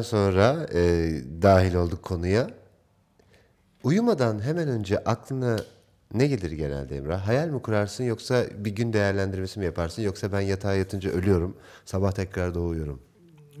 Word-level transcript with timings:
Jenerikten 0.00 0.02
sonra 0.02 0.66
e, 0.74 1.10
dahil 1.42 1.74
olduk 1.74 2.02
konuya. 2.02 2.50
Uyumadan 3.82 4.42
hemen 4.42 4.68
önce 4.68 4.98
aklına 4.98 5.56
ne 6.14 6.26
gelir 6.26 6.52
genelde 6.52 6.96
Emrah? 6.96 7.26
Hayal 7.26 7.48
mi 7.48 7.62
kurarsın 7.62 8.04
yoksa 8.04 8.44
bir 8.58 8.70
gün 8.70 8.92
değerlendirmesi 8.92 9.58
mi 9.58 9.64
yaparsın 9.64 10.02
yoksa 10.02 10.32
ben 10.32 10.40
yatağa 10.40 10.74
yatınca 10.74 11.10
ölüyorum, 11.10 11.56
sabah 11.84 12.12
tekrar 12.12 12.54
doğuyorum. 12.54 13.00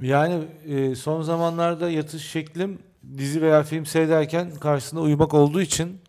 Yani 0.02 0.44
e, 0.66 0.94
son 0.94 1.22
zamanlarda 1.22 1.90
yatış 1.90 2.30
şeklim 2.30 2.78
dizi 3.18 3.42
veya 3.42 3.62
film 3.62 3.86
seyrederken 3.86 4.54
karşısında 4.54 5.00
uyumak 5.00 5.34
olduğu 5.34 5.62
için 5.62 6.00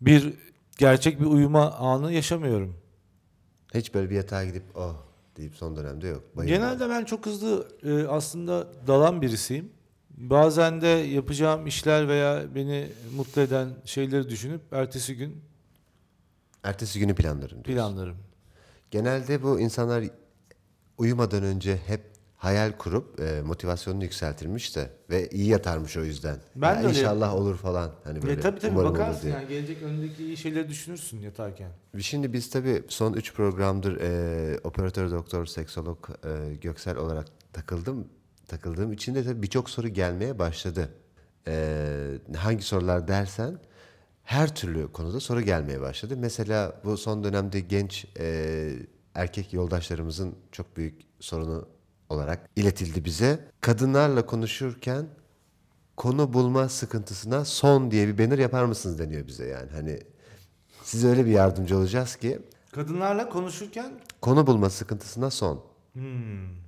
bir 0.00 0.34
gerçek 0.78 1.20
bir 1.20 1.26
uyuma 1.26 1.70
anı 1.72 2.12
yaşamıyorum. 2.12 2.74
Hiç 3.74 3.94
böyle 3.94 4.10
bir 4.10 4.16
yatağa 4.16 4.44
gidip 4.44 4.62
oh 4.74 5.13
deyip 5.36 5.56
son 5.56 5.76
dönemde 5.76 6.08
yok. 6.08 6.36
Bayılma. 6.36 6.56
Genelde 6.56 6.88
ben 6.88 7.04
çok 7.04 7.26
hızlı 7.26 7.68
e, 7.82 8.06
aslında 8.08 8.66
dalan 8.86 9.22
birisiyim. 9.22 9.72
Bazen 10.10 10.80
de 10.80 10.86
yapacağım 10.86 11.66
işler 11.66 12.08
veya 12.08 12.54
beni 12.54 12.88
mutlu 13.16 13.42
eden 13.42 13.68
şeyleri 13.84 14.28
düşünüp 14.28 14.60
ertesi 14.72 15.16
gün 15.16 15.42
Ertesi 16.62 16.98
günü 16.98 17.14
planlarım 17.14 17.64
diyorsun. 17.64 17.72
planlarım. 17.72 18.16
Genelde 18.90 19.42
bu 19.42 19.60
insanlar 19.60 20.04
uyumadan 20.98 21.42
önce 21.42 21.76
hep 21.86 22.00
hayal 22.44 22.72
kurup 22.72 23.20
e, 23.20 23.42
motivasyonunu 23.42 24.02
yükseltirmiş 24.04 24.76
de 24.76 24.90
ve 25.10 25.28
iyi 25.28 25.46
yatarmış 25.46 25.96
o 25.96 26.04
yüzden. 26.04 26.36
Ben 26.56 26.74
Ya 26.74 26.82
de 26.82 26.86
öyle. 26.86 26.98
inşallah 26.98 27.34
olur 27.34 27.56
falan. 27.56 27.90
Hani 28.04 28.22
böyle 28.22 28.32
E, 28.32 28.40
tabii 28.40 28.60
tabii 28.60 28.76
bakarsın 28.76 29.28
yani 29.28 29.48
gelecek 29.48 29.82
önündeki 29.82 30.24
iyi 30.24 30.36
şeyleri 30.36 30.68
düşünürsün 30.68 31.20
yatarken. 31.20 31.70
Şimdi 32.00 32.32
biz 32.32 32.50
tabii 32.50 32.82
son 32.88 33.12
3 33.12 33.34
programdır 33.34 34.00
e, 34.00 34.58
operatör 34.64 35.10
doktor 35.10 35.46
seksolog 35.46 35.98
e, 36.24 36.54
Göksel 36.54 36.96
olarak 36.96 37.26
takıldım. 37.52 38.08
Takıldığım 38.48 38.92
için 38.92 39.14
de 39.14 39.24
tabii 39.24 39.42
birçok 39.42 39.70
soru 39.70 39.88
gelmeye 39.88 40.38
başladı. 40.38 40.88
E, 41.48 41.78
hangi 42.36 42.62
sorular 42.62 43.08
dersen 43.08 43.58
her 44.22 44.54
türlü 44.54 44.92
konuda 44.92 45.20
soru 45.20 45.40
gelmeye 45.40 45.80
başladı. 45.80 46.14
Mesela 46.18 46.80
bu 46.84 46.96
son 46.96 47.24
dönemde 47.24 47.60
genç 47.60 48.06
e, 48.18 48.72
erkek 49.14 49.52
yoldaşlarımızın 49.52 50.34
çok 50.52 50.76
büyük 50.76 51.00
sorunu 51.20 51.73
olarak 52.08 52.50
iletildi 52.56 53.04
bize. 53.04 53.48
Kadınlarla 53.60 54.26
konuşurken 54.26 55.06
konu 55.96 56.32
bulma 56.32 56.68
sıkıntısına 56.68 57.44
son 57.44 57.90
diye 57.90 58.08
bir 58.08 58.18
banner 58.18 58.38
yapar 58.38 58.64
mısınız 58.64 58.98
deniyor 58.98 59.26
bize 59.26 59.46
yani. 59.46 59.70
Hani 59.70 60.00
size 60.82 61.08
öyle 61.08 61.26
bir 61.26 61.30
yardımcı 61.30 61.78
olacağız 61.78 62.16
ki 62.16 62.38
Kadınlarla 62.72 63.28
konuşurken 63.28 63.92
konu 64.20 64.46
bulma 64.46 64.70
sıkıntısına 64.70 65.30
son. 65.30 65.64
Hmm. 65.92 66.64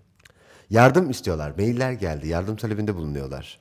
Yardım 0.71 1.11
istiyorlar. 1.11 1.53
Mailler 1.59 1.93
geldi. 1.93 2.29
Yardım 2.29 2.57
talebinde 2.57 2.95
bulunuyorlar. 2.95 3.59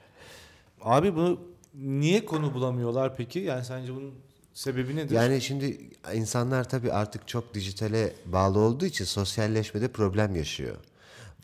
abi 0.82 1.16
bu 1.16 1.40
niye 1.74 2.26
konu 2.26 2.54
bulamıyorlar 2.54 3.16
peki? 3.16 3.40
Yani 3.40 3.66
sence 3.66 3.96
bunun 3.96 4.14
sebebi 4.54 4.96
nedir? 4.96 5.16
Yani 5.16 5.42
şimdi 5.42 5.90
insanlar 6.14 6.70
tabii 6.70 6.92
artık 6.92 7.28
çok 7.28 7.54
dijitale 7.54 8.14
bağlı 8.26 8.60
olduğu 8.60 8.86
için 8.86 9.06
sosyalleşmede 9.06 9.88
problem 9.88 10.36
yaşıyor. 10.36 10.76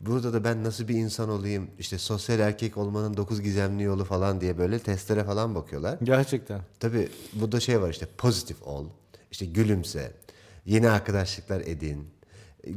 Burada 0.02 0.32
da 0.32 0.44
ben 0.44 0.64
nasıl 0.64 0.88
bir 0.88 0.94
insan 0.94 1.28
olayım, 1.28 1.70
işte 1.78 1.98
sosyal 1.98 2.40
erkek 2.40 2.76
olmanın 2.76 3.16
dokuz 3.16 3.42
gizemli 3.42 3.82
yolu 3.82 4.04
falan 4.04 4.40
diye 4.40 4.58
böyle 4.58 4.78
testlere 4.78 5.24
falan 5.24 5.54
bakıyorlar. 5.54 5.98
Gerçekten. 6.02 6.60
Tabii 6.80 7.08
burada 7.32 7.60
şey 7.60 7.80
var 7.82 7.90
işte 7.90 8.06
pozitif 8.18 8.62
ol, 8.62 8.86
işte 9.30 9.46
gülümse, 9.46 10.12
yeni 10.66 10.90
arkadaşlıklar 10.90 11.60
edin 11.60 12.08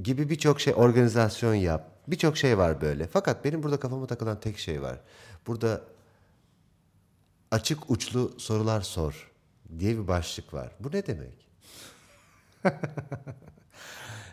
gibi 0.04 0.30
birçok 0.30 0.62
şey 0.62 0.74
organizasyon 0.74 1.54
yap. 1.54 1.92
Birçok 2.08 2.38
şey 2.38 2.58
var 2.58 2.82
böyle. 2.82 3.08
Fakat 3.08 3.46
benim 3.46 3.64
burada 3.64 3.80
kafama 3.80 4.08
takılan 4.08 4.40
tek 4.40 4.58
şey 4.58 4.82
var. 4.82 5.00
Burada 5.48 5.82
açık 7.52 7.90
uçlu 7.90 8.34
sorular 8.38 8.82
sor 8.82 9.32
diye 9.80 9.98
bir 9.98 10.08
başlık 10.08 10.54
var. 10.54 10.72
Bu 10.80 10.92
ne 10.92 11.08
demek? 11.08 11.48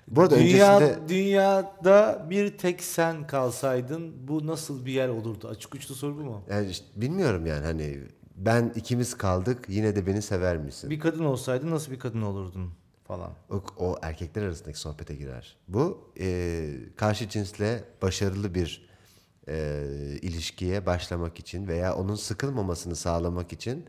Bu 0.08 0.20
arada 0.20 0.38
Dünya, 0.38 0.76
öncesinde 0.76 1.08
Dünyada 1.08 2.26
bir 2.30 2.58
tek 2.58 2.82
sen 2.82 3.26
kalsaydın 3.26 4.28
bu 4.28 4.46
nasıl 4.46 4.86
bir 4.86 4.92
yer 4.92 5.08
olurdu? 5.08 5.48
Açık 5.48 5.74
uçlu 5.74 5.94
soru 5.94 6.16
bu 6.18 6.20
mu? 6.22 6.42
yani 6.50 6.70
işte 6.70 6.86
bilmiyorum 6.96 7.46
yani 7.46 7.64
hani 7.64 8.00
ben 8.36 8.72
ikimiz 8.74 9.16
kaldık 9.16 9.64
yine 9.68 9.96
de 9.96 10.06
beni 10.06 10.22
sever 10.22 10.56
misin? 10.56 10.91
Bir 10.91 11.00
kadın 11.00 11.24
olsaydın 11.24 11.70
nasıl 11.70 11.92
bir 11.92 11.98
kadın 11.98 12.22
olurdun 12.22 12.70
falan. 13.04 13.30
O, 13.50 13.62
o 13.78 13.96
erkekler 14.02 14.42
arasındaki 14.42 14.78
sohbete 14.78 15.14
girer. 15.14 15.56
Bu 15.68 16.12
e, 16.20 16.68
karşı 16.96 17.28
cinsle 17.28 17.84
başarılı 18.02 18.54
bir 18.54 18.88
e, 19.48 19.84
ilişkiye 20.22 20.86
başlamak 20.86 21.38
için 21.38 21.68
veya 21.68 21.94
onun 21.96 22.14
sıkılmamasını 22.14 22.96
sağlamak 22.96 23.52
için 23.52 23.86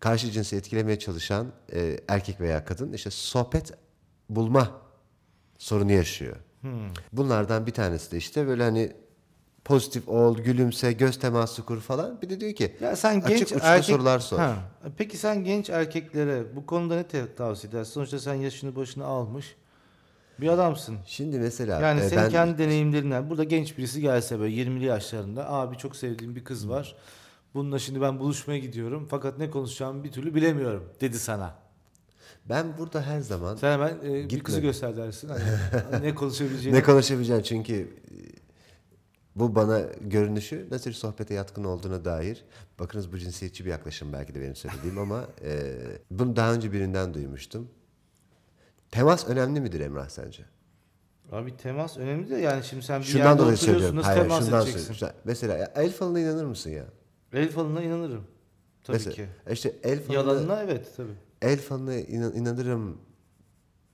karşı 0.00 0.30
cinsi 0.30 0.56
etkilemeye 0.56 0.98
çalışan 0.98 1.52
e, 1.72 2.00
erkek 2.08 2.40
veya 2.40 2.64
kadın 2.64 2.92
işte 2.92 3.10
sohbet 3.10 3.72
bulma 4.28 4.81
sorunu 5.62 5.92
yaşıyor. 5.92 6.36
Bunlardan 7.12 7.66
bir 7.66 7.72
tanesi 7.72 8.12
de 8.12 8.16
işte 8.16 8.46
böyle 8.46 8.62
hani 8.62 8.92
pozitif 9.64 10.08
ol, 10.08 10.38
gülümse, 10.38 10.92
göz 10.92 11.18
teması 11.18 11.62
kur 11.64 11.80
falan. 11.80 12.22
Bir 12.22 12.30
de 12.30 12.40
diyor 12.40 12.52
ki 12.52 12.76
Ya 12.80 12.96
sen 12.96 13.20
açık 13.20 13.28
genç 13.28 13.42
uçlu 13.52 13.58
erkek 13.62 13.84
sorular 13.84 14.18
sor. 14.18 14.38
Ha, 14.38 14.56
Peki 14.96 15.16
sen 15.16 15.44
genç 15.44 15.70
erkeklere 15.70 16.56
bu 16.56 16.66
konuda 16.66 16.96
ne 16.96 17.02
te- 17.02 17.34
tavsiye 17.34 17.70
edersin? 17.70 17.92
Sonuçta 17.92 18.18
sen 18.18 18.34
yaşını 18.34 18.76
başını 18.76 19.04
almış 19.04 19.56
bir 20.40 20.48
adamsın. 20.48 20.96
Şimdi 21.06 21.38
mesela 21.38 21.80
Yani 21.80 22.00
e, 22.00 22.08
senin 22.08 22.22
ben 22.22 22.30
kendi 22.30 22.58
deneyimlerinden 22.58 23.30
burada 23.30 23.44
genç 23.44 23.78
birisi 23.78 24.00
gelse 24.00 24.38
böyle 24.40 24.54
20'li 24.54 24.84
yaşlarında 24.84 25.50
abi 25.52 25.76
çok 25.76 25.96
sevdiğim 25.96 26.36
bir 26.36 26.44
kız 26.44 26.68
var. 26.68 26.96
Bununla 27.54 27.78
şimdi 27.78 28.00
ben 28.00 28.18
buluşmaya 28.18 28.58
gidiyorum 28.58 29.06
fakat 29.10 29.38
ne 29.38 29.50
konuşacağımı 29.50 30.04
bir 30.04 30.12
türlü 30.12 30.34
bilemiyorum 30.34 30.84
dedi 31.00 31.18
sana. 31.18 31.61
Ben 32.48 32.78
burada 32.78 33.02
her 33.02 33.20
zaman 33.20 33.56
Sen 33.56 33.72
hemen 33.72 33.98
e, 34.04 34.30
bir 34.30 34.40
kızı 34.40 34.60
göster 34.60 34.96
dersin. 34.96 35.28
Hani 35.28 36.02
ne 36.02 36.14
konuşabileceğini. 36.14 36.78
Ne 36.78 36.82
konuşabileceğim 36.82 37.42
çünkü 37.42 37.74
e, 37.74 38.16
bu 39.36 39.54
bana 39.54 39.80
görünüşü 40.00 40.68
nasıl 40.70 40.90
bir 40.90 40.94
sohbete 40.94 41.34
yatkın 41.34 41.64
olduğuna 41.64 42.04
dair. 42.04 42.44
Bakınız 42.78 43.12
bu 43.12 43.18
cinsiyetçi 43.18 43.64
bir 43.64 43.70
yaklaşım 43.70 44.12
belki 44.12 44.34
de 44.34 44.40
benim 44.40 44.56
söylediğim 44.56 44.98
ama 44.98 45.24
e, 45.44 45.74
bunu 46.10 46.36
daha 46.36 46.54
önce 46.54 46.72
birinden 46.72 47.14
duymuştum. 47.14 47.68
Temas 48.90 49.28
önemli 49.28 49.60
midir 49.60 49.80
Emrah 49.80 50.08
sence? 50.08 50.44
Abi 51.32 51.56
temas 51.56 51.96
önemli 51.98 52.30
de 52.30 52.36
yani 52.36 52.64
şimdi 52.64 52.82
sen 52.82 53.00
bir 53.00 53.06
Şundan 53.06 53.24
yerde 53.26 53.38
dolayı 53.38 53.56
oturuyorsun 53.56 53.96
nasıl 53.96 54.08
Hayır, 54.08 54.22
temas 54.22 54.44
şundan 54.44 54.62
edeceksin? 54.62 54.92
söylüyorum. 54.94 55.20
Mesela 55.24 55.72
el 55.74 55.92
falına 55.92 56.20
inanır 56.20 56.44
mısın 56.44 56.70
ya? 56.70 56.84
El 57.32 57.50
falına 57.50 57.82
inanırım. 57.82 58.24
Tabii 58.84 58.96
Mesela, 58.96 59.14
ki. 59.16 59.26
işte 59.52 59.72
el 59.82 60.02
falına, 60.02 60.14
Yalanına 60.14 60.62
evet 60.62 60.88
tabii. 60.96 61.12
El 61.42 61.58
falına 61.60 61.94
inan- 61.94 62.34
inanırım. 62.36 62.98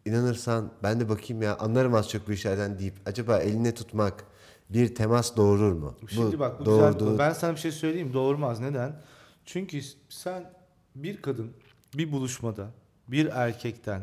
İnanırsan 0.05 0.73
ben 0.83 1.01
de 1.01 1.09
bakayım 1.09 1.43
ya 1.43 1.57
anlarım 1.57 1.95
az 1.95 2.09
çok 2.09 2.29
bu 2.29 2.33
işlerden 2.33 2.79
deyip 2.79 2.95
acaba 3.07 3.39
eline 3.39 3.75
tutmak 3.75 4.25
bir 4.71 4.95
temas 4.95 5.37
doğurur 5.37 5.73
mu? 5.73 5.95
Şimdi 6.09 6.39
bak 6.39 6.61
bu 6.61 6.65
güzel 6.65 6.79
bir 6.79 6.83
doğurduğu 6.83 7.05
konu. 7.05 7.19
Ben 7.19 7.33
sana 7.33 7.53
bir 7.53 7.61
şey 7.61 7.73
söyleyeyim 7.73 8.13
doğurmaz. 8.13 8.61
Neden? 8.61 9.03
Çünkü 9.45 9.81
sen 10.09 10.53
bir 10.95 11.23
kadın 11.23 11.53
bir 11.95 12.13
buluşmada 12.13 12.71
bir 13.09 13.27
erkekten 13.27 14.03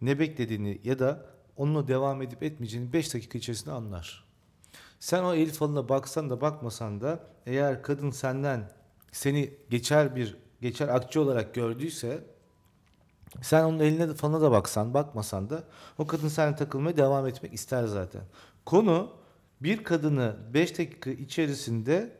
ne 0.00 0.18
beklediğini 0.18 0.80
ya 0.84 0.98
da 0.98 1.26
onunla 1.56 1.88
devam 1.88 2.22
edip 2.22 2.42
etmeyeceğini 2.42 2.92
5 2.92 3.14
dakika 3.14 3.38
içerisinde 3.38 3.70
anlar. 3.74 4.24
Sen 5.00 5.22
o 5.22 5.34
el 5.34 5.50
falına 5.52 5.88
baksan 5.88 6.30
da 6.30 6.40
bakmasan 6.40 7.00
da 7.00 7.20
eğer 7.46 7.82
kadın 7.82 8.10
senden 8.10 8.70
seni 9.12 9.54
geçer 9.70 10.16
bir 10.16 10.36
geçer 10.62 10.88
akçe 10.88 11.20
olarak 11.20 11.54
gördüyse 11.54 12.24
sen 13.42 13.64
onun 13.64 13.78
eline 13.78 14.08
de 14.08 14.14
falına 14.14 14.40
da 14.40 14.50
baksan 14.50 14.94
bakmasan 14.94 15.50
da 15.50 15.64
o 15.98 16.06
kadın 16.06 16.28
seninle 16.28 16.56
takılmaya 16.56 16.96
devam 16.96 17.26
etmek 17.26 17.52
ister 17.52 17.84
zaten. 17.84 18.22
Konu 18.66 19.10
bir 19.60 19.84
kadını 19.84 20.36
5 20.54 20.78
dakika 20.78 21.10
içerisinde 21.10 22.16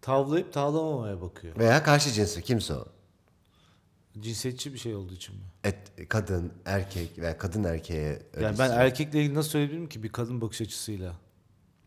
tavlayıp 0.00 0.52
tavlamamaya 0.52 1.20
bakıyor. 1.20 1.58
Veya 1.58 1.82
karşı 1.82 2.10
cinsi 2.10 2.42
kimse 2.42 2.74
o. 2.74 2.86
Cinsiyetçi 4.20 4.72
bir 4.72 4.78
şey 4.78 4.94
olduğu 4.94 5.14
için 5.14 5.34
mi? 5.34 5.42
Et, 5.64 6.08
kadın, 6.08 6.52
erkek 6.64 7.18
veya 7.18 7.38
kadın 7.38 7.64
erkeğe 7.64 8.22
Yani 8.40 8.58
ben 8.58 8.70
erkekle 8.70 9.20
ilgili 9.20 9.34
nasıl 9.34 9.50
söyleyebilirim 9.50 9.88
ki 9.88 10.02
bir 10.02 10.08
kadın 10.08 10.40
bakış 10.40 10.60
açısıyla? 10.60 11.12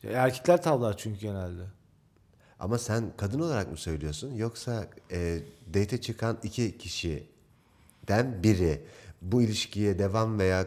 Ya 0.04 0.12
erkekler 0.12 0.62
tavlar 0.62 0.98
çünkü 0.98 1.20
genelde. 1.20 1.64
Ama 2.60 2.78
sen 2.78 3.04
kadın 3.18 3.40
olarak 3.40 3.72
mı 3.72 3.78
söylüyorsun 3.78 4.36
yoksa 4.36 4.88
e, 5.12 5.40
date 5.74 6.02
çıkan 6.02 6.38
iki 6.44 6.78
kişiden 6.78 8.44
biri 8.44 8.82
bu 9.22 9.42
ilişkiye 9.42 10.00
devam 10.00 10.40
veya 10.40 10.66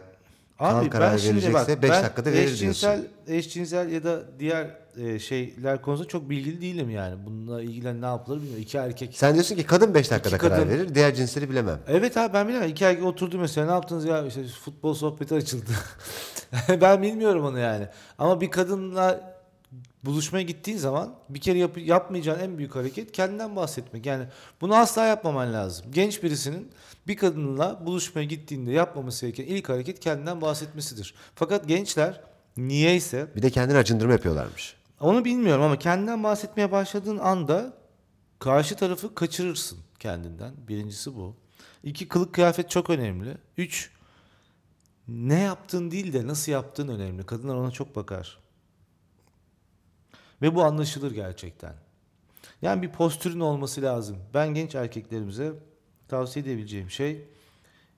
Abi 0.59 0.89
kararı 0.89 1.11
ben 1.13 1.17
şimdi 1.17 1.53
bak 1.53 1.67
beş 1.67 1.91
ben 1.91 2.03
dakikada 2.03 2.31
verir 2.31 2.51
eşcinsel, 2.51 3.07
eşcinsel 3.27 3.91
ya 3.91 4.03
da 4.03 4.23
diğer 4.39 4.67
e, 4.97 5.19
şeyler 5.19 5.81
konusunda 5.81 6.07
çok 6.07 6.29
bilgili 6.29 6.61
değilim 6.61 6.89
yani. 6.89 7.25
Bununla 7.25 7.61
ilgilen 7.61 8.01
ne 8.01 8.05
yapılır 8.05 8.37
bilmiyorum. 8.37 8.61
İki 8.61 8.77
erkek. 8.77 9.17
Sen 9.17 9.33
diyorsun 9.33 9.55
ki 9.55 9.65
kadın 9.65 9.93
5 9.93 10.11
dakikada 10.11 10.35
İki 10.35 10.41
karar 10.41 10.59
kadın. 10.59 10.69
verir. 10.69 10.95
Diğer 10.95 11.15
cinsleri 11.15 11.49
bilemem. 11.49 11.79
Evet 11.87 12.17
abi 12.17 12.33
ben 12.33 12.47
bilemem. 12.47 12.69
İki 12.69 12.85
erkek 12.85 13.05
oturdu 13.05 13.39
mesela 13.39 13.67
ne 13.67 13.73
yaptınız 13.73 14.05
ya 14.05 14.25
işte 14.25 14.43
futbol 14.43 14.93
sohbeti 14.93 15.35
açıldı. 15.35 15.71
ben 16.81 17.01
bilmiyorum 17.01 17.45
onu 17.45 17.59
yani. 17.59 17.87
Ama 18.17 18.41
bir 18.41 18.51
kadınla 18.51 19.38
buluşmaya 20.05 20.41
gittiğin 20.43 20.77
zaman 20.77 21.15
bir 21.29 21.41
kere 21.41 21.57
yap- 21.59 21.77
yapmayacağın 21.77 22.39
en 22.39 22.57
büyük 22.57 22.75
hareket 22.75 23.11
kendinden 23.11 23.55
bahsetmek. 23.55 24.05
Yani 24.05 24.25
bunu 24.61 24.75
asla 24.75 25.05
yapmaman 25.05 25.53
lazım. 25.53 25.85
Genç 25.91 26.23
birisinin 26.23 26.71
bir 27.07 27.17
kadınla 27.17 27.85
buluşmaya 27.85 28.25
gittiğinde 28.27 28.71
yapmaması 28.71 29.25
gereken 29.27 29.55
ilk 29.55 29.69
hareket 29.69 29.99
kendinden 29.99 30.41
bahsetmesidir. 30.41 31.13
Fakat 31.35 31.67
gençler 31.67 32.21
niyeyse 32.57 33.27
Bir 33.35 33.41
de 33.41 33.49
kendini 33.49 33.77
acındırma 33.77 34.11
yapıyorlarmış. 34.11 34.75
onu 34.99 35.25
bilmiyorum 35.25 35.63
ama 35.63 35.79
kendinden 35.79 36.23
bahsetmeye 36.23 36.71
başladığın 36.71 37.17
anda 37.17 37.73
karşı 38.39 38.75
tarafı 38.75 39.15
kaçırırsın 39.15 39.79
kendinden. 39.99 40.51
Birincisi 40.67 41.15
bu. 41.15 41.35
İki 41.83 42.07
kılık 42.07 42.33
kıyafet 42.33 42.69
çok 42.69 42.89
önemli. 42.89 43.37
Üç 43.57 43.91
ne 45.07 45.39
yaptığın 45.39 45.91
değil 45.91 46.13
de 46.13 46.27
nasıl 46.27 46.51
yaptığın 46.51 46.87
önemli. 46.87 47.25
Kadınlar 47.25 47.55
ona 47.55 47.71
çok 47.71 47.95
bakar. 47.95 48.37
Ve 50.41 50.55
bu 50.55 50.63
anlaşılır 50.63 51.11
gerçekten. 51.11 51.73
Yani 52.61 52.81
bir 52.81 52.89
postürün 52.89 53.39
olması 53.39 53.81
lazım. 53.81 54.17
Ben 54.33 54.53
genç 54.53 54.75
erkeklerimize 54.75 55.53
tavsiye 56.07 56.45
edebileceğim 56.45 56.89
şey 56.89 57.27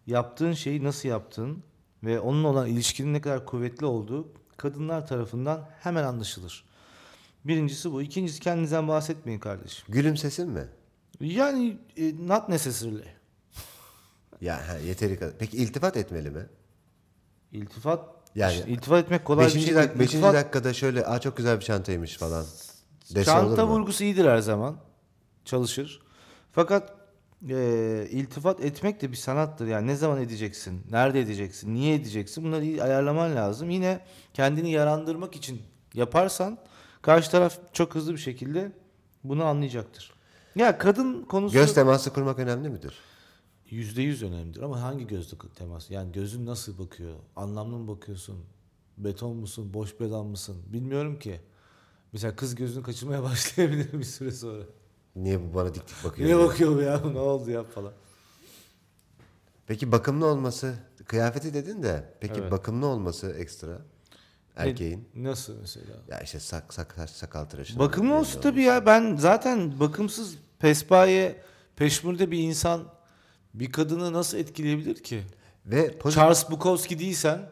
yaptığın 0.08 0.54
şeyi 0.54 0.84
nasıl 0.84 1.10
yaptığın 1.10 1.64
ve 2.04 2.20
onunla 2.20 2.48
olan 2.48 2.68
ilişkinin 2.68 3.14
ne 3.14 3.22
kadar 3.22 3.46
kuvvetli 3.46 3.86
olduğu 3.86 4.28
kadınlar 4.58 5.08
tarafından 5.08 5.70
hemen 5.80 6.04
anlaşılır. 6.04 6.66
Birincisi 7.46 7.92
bu. 7.92 8.02
İkincisi 8.02 8.40
kendinizden 8.40 8.88
bahsetmeyin 8.88 9.40
kardeşim. 9.40 9.86
Gülümsesin 9.90 10.50
mi? 10.50 10.68
Yani 11.20 11.78
e, 11.98 12.28
not 12.28 12.50
necessarily. 12.50 13.06
Ya 14.42 14.68
ha, 14.68 14.78
yeteri 14.78 15.20
kadar. 15.20 15.34
Peki 15.40 15.58
iltifat 15.58 15.98
etmeli 15.98 16.30
mi? 16.30 16.46
İltifat 17.52 18.21
Yani- 18.36 18.54
yani 18.60 18.70
iltifat 18.72 19.04
etmek 19.04 19.26
kolay 19.26 19.46
bir 19.46 19.50
Beşinci, 19.50 19.66
şey. 19.66 19.76
dak- 19.76 19.88
değil. 19.90 20.00
beşinci 20.00 20.18
İltifat- 20.18 20.34
dakikada 20.34 20.74
şöyle 20.74 21.06
Aa, 21.06 21.20
çok 21.20 21.38
güzel 21.38 21.60
bir 21.60 21.64
çantaymış 21.66 22.18
falan. 22.18 22.46
Dese 23.16 23.26
Çanta 23.26 23.68
vurgusu 23.68 24.04
iyidir 24.04 24.26
her 24.26 24.38
zaman. 24.38 24.78
Çalışır. 25.46 26.02
Fakat 26.52 26.94
e, 27.50 28.08
iltifat 28.12 28.62
etmek 28.62 29.02
de 29.02 29.12
bir 29.12 29.18
sanattır. 29.18 29.68
Yani 29.68 29.88
ne 29.88 29.96
zaman 29.96 30.22
edeceksin? 30.22 30.82
Nerede 30.92 31.20
edeceksin? 31.22 31.74
Niye 31.74 31.96
edeceksin? 31.96 32.44
Bunları 32.44 32.64
iyi 32.64 32.84
ayarlaman 32.84 33.36
lazım. 33.36 33.70
Yine 33.70 34.00
kendini 34.34 34.72
yarandırmak 34.72 35.36
için 35.36 35.62
yaparsan 35.94 36.58
karşı 37.02 37.32
taraf 37.32 37.58
çok 37.74 37.96
hızlı 37.96 38.14
bir 38.14 38.18
şekilde 38.20 38.72
bunu 39.24 39.44
anlayacaktır. 39.46 40.14
Ya 40.56 40.78
kadın 40.78 41.24
konusu 41.24 41.54
Göz 41.54 41.74
teması 41.74 42.14
kurmak 42.14 42.40
önemli 42.40 42.70
midir? 42.70 42.94
Yüzde 43.72 44.02
yüz 44.02 44.24
önemlidir 44.24 44.62
ama 44.62 44.82
hangi 44.82 45.08
gözle 45.08 45.38
temas? 45.56 45.90
Yani 45.92 46.12
gözün 46.12 46.46
nasıl 46.46 46.78
bakıyor? 46.78 47.16
Anlamlı 47.36 47.78
mı 47.78 47.88
bakıyorsun? 47.88 48.46
Beton 48.98 49.36
musun? 49.36 49.74
Boş 49.74 50.00
beden 50.00 50.26
mısın? 50.26 50.58
Bilmiyorum 50.74 51.20
ki. 51.20 51.42
Mesela 52.14 52.36
kız 52.36 52.56
gözünü 52.56 52.84
kaçırmaya 52.84 53.24
başlayabilir 53.32 53.94
bir 53.94 54.04
süre 54.04 54.32
sonra. 54.32 54.64
Niye 55.16 55.42
bu 55.42 55.54
bana 55.54 55.74
dik 55.74 55.88
dik 55.88 56.04
bakıyor? 56.04 56.28
Niye 56.30 56.48
bakıyor 56.48 56.76
bu 56.76 56.82
ya? 56.82 56.98
Ne 57.14 57.20
oldu 57.20 57.52
ya 57.52 57.64
falan. 57.64 57.94
Peki 59.68 59.92
bakımlı 59.92 60.26
olması, 60.26 60.76
kıyafeti 61.06 61.54
dedin 61.54 61.84
de 61.84 62.14
peki 62.20 62.40
Evet. 62.40 62.52
bakımlı 62.52 62.86
olması 62.86 63.32
ekstra 63.32 63.82
erkeğin? 64.56 65.10
Ne- 65.16 65.30
nasıl 65.30 65.60
mesela? 65.60 65.94
Ya 66.08 66.20
işte 66.20 66.40
sak, 66.40 66.74
sak, 66.74 66.94
saç, 66.98 67.10
sakal 67.10 67.46
tıraşı. 67.46 67.80
Bakımlı 67.80 68.14
olsun 68.20 68.42
tabii 68.42 68.62
ya. 68.62 68.86
Ben 68.86 69.16
zaten 69.16 69.80
bakımsız 69.80 70.38
pespaye, 70.60 71.42
peşmurde 71.76 72.32
bir 72.32 72.40
insan 72.40 73.01
bir 73.54 73.72
kadını 73.72 74.14
nasıl 74.14 74.38
etkileyebilir 74.38 75.04
ki? 75.04 75.22
Ve 75.66 75.98
pozitif 75.98 76.22
Charles 76.24 76.50
Bukowski 76.52 77.00
değilsen, 77.00 77.50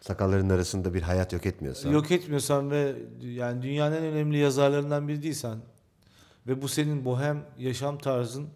sakalların 0.00 0.48
arasında 0.48 0.94
bir 0.94 1.02
hayat 1.02 1.32
yok 1.32 1.46
etmiyorsa. 1.46 1.88
yok 1.88 2.10
etmiyorsan 2.10 2.70
ve 2.70 2.96
yani 3.22 3.62
dünyanın 3.62 3.96
en 3.96 4.02
önemli 4.02 4.38
yazarlarından 4.38 5.08
biri 5.08 5.22
değilsen 5.22 5.58
ve 6.46 6.62
bu 6.62 6.68
senin 6.68 7.04
bohem 7.04 7.44
yaşam 7.58 7.98
tarzın 7.98 8.48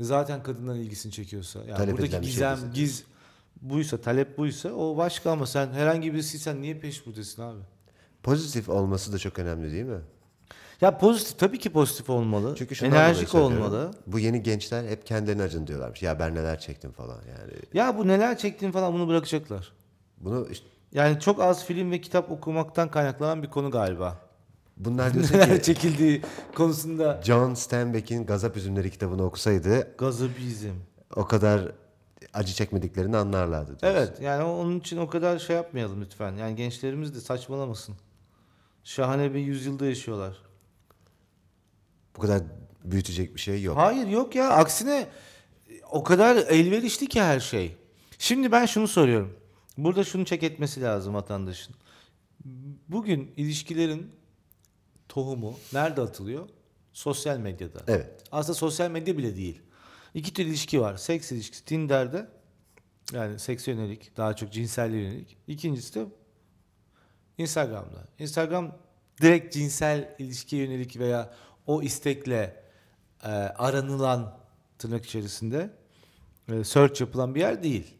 zaten 0.00 0.42
kadınların 0.42 0.78
ilgisini 0.78 1.12
çekiyorsa 1.12 1.58
yani 1.58 1.76
Talep 1.76 1.92
buradaki 1.92 2.12
şey 2.12 2.20
gizem, 2.20 2.56
değilse. 2.56 2.68
giz 2.74 3.04
buysa, 3.60 4.00
talep 4.00 4.38
buysa 4.38 4.68
o 4.72 4.96
başka 4.96 5.30
ama 5.30 5.46
sen 5.46 5.72
herhangi 5.72 6.12
birisiysen 6.14 6.62
niye 6.62 6.78
peşburdesin 6.78 7.42
abi? 7.42 7.60
Pozitif 8.22 8.68
olması 8.68 9.12
da 9.12 9.18
çok 9.18 9.38
önemli 9.38 9.72
değil 9.72 9.84
mi? 9.84 10.00
Ya 10.82 10.98
pozitif 10.98 11.38
tabii 11.38 11.58
ki 11.58 11.72
pozitif 11.72 12.10
olmalı. 12.10 12.54
Çünkü 12.58 12.74
şundan 12.74 12.92
dolayı 12.92 13.04
Enerjik 13.06 13.28
söylüyorum. 13.28 13.56
olmalı. 13.66 13.90
Bu 14.06 14.18
yeni 14.18 14.42
gençler 14.42 14.84
hep 14.84 15.06
kendilerini 15.06 15.42
acın 15.42 15.66
diyorlarmış. 15.66 16.02
Ya 16.02 16.18
ben 16.18 16.34
neler 16.34 16.60
çektim 16.60 16.92
falan 16.92 17.16
yani. 17.28 17.52
Ya 17.74 17.98
bu 17.98 18.08
neler 18.08 18.38
çektiğin 18.38 18.72
falan 18.72 18.94
bunu 18.94 19.08
bırakacaklar. 19.08 19.72
Bunu 20.20 20.48
işte, 20.50 20.66
Yani 20.92 21.20
çok 21.20 21.40
az 21.40 21.64
film 21.64 21.90
ve 21.90 22.00
kitap 22.00 22.30
okumaktan 22.30 22.90
kaynaklanan 22.90 23.42
bir 23.42 23.50
konu 23.50 23.70
galiba. 23.70 24.16
bunlar 24.76 25.14
diyorsun 25.14 25.34
Neler 25.34 25.56
ki 25.56 25.62
çekildiği 25.62 26.22
konusunda 26.54 27.20
John 27.24 27.54
Steinbeck'in 27.54 28.26
Gazap 28.26 28.56
Üzümleri 28.56 28.90
kitabını 28.90 29.24
okusaydı 29.24 29.96
gazabizm. 29.98 30.74
o 31.16 31.24
kadar 31.26 31.72
acı 32.34 32.52
çekmediklerini 32.54 33.16
anlarlardı. 33.16 33.66
diyorsun. 33.80 33.86
Evet 34.00 34.20
yani 34.20 34.42
onun 34.44 34.78
için 34.80 34.96
o 34.96 35.08
kadar 35.08 35.38
şey 35.38 35.56
yapmayalım 35.56 36.00
lütfen. 36.00 36.32
Yani 36.36 36.56
gençlerimiz 36.56 37.14
de 37.14 37.20
saçmalamasın. 37.20 37.94
Şahane 38.84 39.34
bir 39.34 39.38
yüzyılda 39.40 39.86
yaşıyorlar. 39.86 40.36
Bu 42.16 42.20
kadar 42.20 42.42
büyütecek 42.84 43.34
bir 43.34 43.40
şey 43.40 43.62
yok. 43.62 43.76
Hayır 43.76 44.06
yok 44.06 44.34
ya 44.34 44.50
aksine 44.50 45.08
o 45.90 46.02
kadar 46.02 46.36
elverişli 46.36 47.06
ki 47.06 47.22
her 47.22 47.40
şey. 47.40 47.76
Şimdi 48.18 48.52
ben 48.52 48.66
şunu 48.66 48.88
soruyorum. 48.88 49.36
Burada 49.78 50.04
şunu 50.04 50.24
çek 50.24 50.42
etmesi 50.42 50.82
lazım 50.82 51.14
vatandaşın. 51.14 51.74
Bugün 52.88 53.32
ilişkilerin 53.36 54.12
tohumu 55.08 55.58
nerede 55.72 56.00
atılıyor? 56.00 56.48
Sosyal 56.92 57.38
medyada. 57.38 57.78
Evet. 57.88 58.24
Aslında 58.32 58.54
sosyal 58.54 58.90
medya 58.90 59.18
bile 59.18 59.36
değil. 59.36 59.62
İki 60.14 60.32
tür 60.34 60.46
ilişki 60.46 60.80
var. 60.80 60.96
Seks 60.96 61.32
ilişkisi 61.32 61.64
Tinder'de 61.64 62.28
yani 63.12 63.38
sekse 63.38 63.70
yönelik, 63.70 64.16
daha 64.16 64.36
çok 64.36 64.52
cinselliğe 64.52 65.02
yönelik. 65.02 65.36
İkincisi 65.46 65.94
de 65.94 66.06
Instagram'da. 67.38 68.08
Instagram 68.18 68.76
direkt 69.22 69.54
cinsel 69.54 70.16
ilişkiye 70.18 70.64
yönelik 70.64 70.98
veya 70.98 71.34
o 71.66 71.82
istekle 71.82 72.62
e, 73.24 73.28
aranılan 73.28 74.34
tırnak 74.78 75.04
içerisinde 75.04 75.70
e, 76.52 76.64
search 76.64 77.00
yapılan 77.00 77.34
bir 77.34 77.40
yer 77.40 77.62
değil. 77.62 77.94